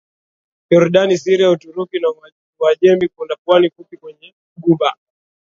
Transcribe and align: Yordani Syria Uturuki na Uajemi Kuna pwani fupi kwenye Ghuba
Yordani 0.69 1.17
Syria 1.17 1.49
Uturuki 1.51 1.99
na 1.99 2.09
Uajemi 2.59 3.07
Kuna 3.07 3.35
pwani 3.45 3.69
fupi 3.69 3.97
kwenye 3.97 4.33
Ghuba 4.61 4.97